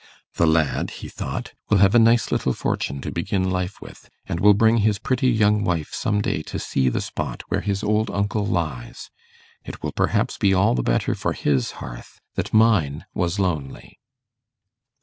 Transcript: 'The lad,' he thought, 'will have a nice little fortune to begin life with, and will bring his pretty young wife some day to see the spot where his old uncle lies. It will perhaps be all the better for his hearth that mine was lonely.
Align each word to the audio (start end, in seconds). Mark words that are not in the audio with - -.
'The 0.33 0.47
lad,' 0.47 0.89
he 1.05 1.07
thought, 1.07 1.53
'will 1.69 1.77
have 1.77 1.93
a 1.93 1.99
nice 1.99 2.31
little 2.31 2.53
fortune 2.53 3.01
to 3.01 3.11
begin 3.11 3.47
life 3.47 3.79
with, 3.79 4.09
and 4.25 4.39
will 4.39 4.55
bring 4.55 4.77
his 4.77 4.97
pretty 4.97 5.29
young 5.29 5.63
wife 5.63 5.93
some 5.93 6.21
day 6.23 6.41
to 6.41 6.57
see 6.57 6.89
the 6.89 6.99
spot 6.99 7.43
where 7.49 7.61
his 7.61 7.83
old 7.83 8.09
uncle 8.09 8.43
lies. 8.43 9.11
It 9.63 9.83
will 9.83 9.91
perhaps 9.91 10.39
be 10.39 10.55
all 10.55 10.73
the 10.73 10.81
better 10.81 11.13
for 11.13 11.33
his 11.33 11.73
hearth 11.73 12.19
that 12.33 12.51
mine 12.51 13.05
was 13.13 13.37
lonely. 13.37 13.99